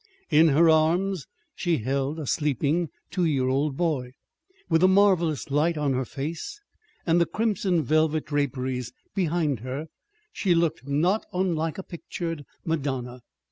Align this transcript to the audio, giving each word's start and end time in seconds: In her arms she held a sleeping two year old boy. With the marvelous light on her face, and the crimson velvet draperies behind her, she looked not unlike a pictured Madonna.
In 0.31 0.47
her 0.47 0.67
arms 0.67 1.27
she 1.53 1.77
held 1.77 2.17
a 2.17 2.25
sleeping 2.25 2.89
two 3.11 3.23
year 3.25 3.47
old 3.47 3.77
boy. 3.77 4.13
With 4.67 4.81
the 4.81 4.87
marvelous 4.87 5.51
light 5.51 5.77
on 5.77 5.93
her 5.93 6.05
face, 6.05 6.59
and 7.05 7.21
the 7.21 7.27
crimson 7.27 7.83
velvet 7.83 8.25
draperies 8.25 8.91
behind 9.13 9.59
her, 9.59 9.89
she 10.33 10.55
looked 10.55 10.87
not 10.87 11.27
unlike 11.33 11.77
a 11.77 11.83
pictured 11.83 12.45
Madonna. 12.65 13.19